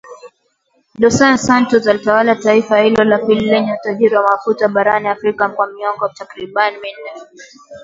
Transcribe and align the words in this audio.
Dos 1.01 1.17
Santos 1.37 1.87
alitawala 1.87 2.35
taifa 2.35 2.81
hilo 2.81 3.03
la 3.03 3.17
pili 3.19 3.45
lenye 3.45 3.73
utajiri 3.73 4.15
wa 4.15 4.23
mafuta 4.23 4.67
barani 4.67 5.07
Afrika 5.07 5.49
kwa 5.49 5.67
miongo 5.67 6.09
takriban 6.09 6.73
minne 6.73 7.11